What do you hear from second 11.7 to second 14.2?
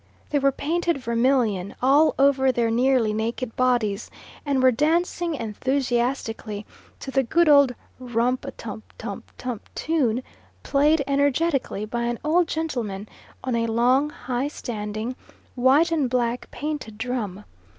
by an old gentleman on a long,